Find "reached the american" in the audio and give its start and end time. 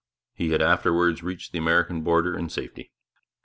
1.21-2.01